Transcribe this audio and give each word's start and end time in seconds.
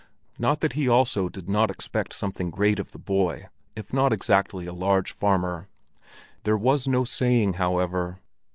Not 0.39 0.61
that 0.61 0.73
he 0.73 0.89
also 0.89 1.29
did 1.29 1.47
not 1.47 1.69
expect 1.69 2.11
something 2.11 2.49
great 2.49 2.79
of 2.79 2.91
the 2.91 2.97
boy, 2.97 3.49
if 3.75 3.93
not 3.93 4.11
exactly 4.11 4.65
a 4.65 4.73
large 4.73 5.11
farmer. 5.11 5.67
There 6.41 6.57
was 6.57 6.87
no 6.87 7.03
saying, 7.03 7.53
however. 7.61 8.17